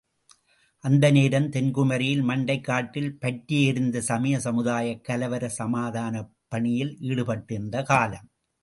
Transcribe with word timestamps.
அந்த 0.83 1.11
நேரம் 1.11 1.49
தென்குமரியில் 1.49 2.23
மண்டைக் 2.23 2.63
காட்டில் 2.63 3.19
பற்றி 3.19 3.67
எரிந்த 3.67 4.01
சமய 4.01 4.39
சமுதாயக் 4.39 5.05
கலவரச் 5.09 5.57
சமாதானப் 5.59 6.33
பணியில் 6.47 6.93
ஈடுபட்டிருந்த 7.01 7.83
காலம்! 7.83 8.27